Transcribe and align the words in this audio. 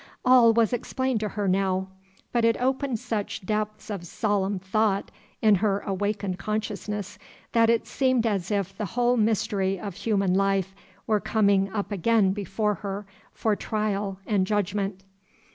All 0.25 0.51
was 0.51 0.73
explained 0.73 1.19
to 1.19 1.29
her 1.29 1.47
now. 1.47 1.89
But 2.31 2.43
it 2.43 2.59
opened 2.59 2.97
such 2.97 3.45
depths 3.45 3.91
of 3.91 4.07
solemn 4.07 4.57
thought 4.57 5.11
in 5.43 5.53
her 5.61 5.81
awakened 5.81 6.39
consciousness, 6.39 7.19
that 7.51 7.69
it 7.69 7.85
seemed 7.85 8.25
as 8.25 8.49
if 8.49 8.75
the 8.75 8.85
whole 8.97 9.15
mystery 9.15 9.79
of 9.79 9.93
human 9.93 10.33
life 10.33 10.73
were 11.05 11.19
coming 11.19 11.71
up 11.71 11.91
again 11.91 12.33
before 12.33 12.73
her 12.81 13.05
for 13.31 13.55
trial 13.55 14.17
and 14.25 14.47
judgment. 14.47 15.03